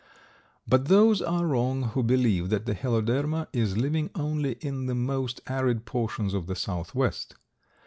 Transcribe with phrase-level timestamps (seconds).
[0.67, 5.41] But those are wrong who believe that the Heloderma is living only in the most
[5.45, 7.35] arid portions of the southwest.